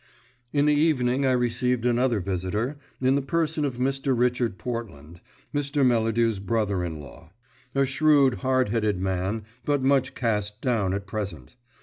In 0.51 0.65
the 0.65 0.73
evening 0.73 1.27
I 1.27 1.31
received 1.33 1.85
another 1.85 2.21
visitor, 2.21 2.79
in 2.99 3.13
the 3.13 3.21
person 3.21 3.63
of 3.63 3.75
Mr. 3.75 4.17
Richard 4.17 4.57
Portland, 4.57 5.21
Mr. 5.53 5.85
Melladew's 5.85 6.39
brother 6.39 6.83
in 6.83 6.99
law. 6.99 7.31
A 7.75 7.85
shrewd, 7.85 8.33
hard 8.41 8.69
headed 8.69 8.99
man, 8.99 9.43
but 9.63 9.83
much 9.83 10.15
cast 10.15 10.59
down 10.59 10.95
at 10.95 11.05
present. 11.05 11.55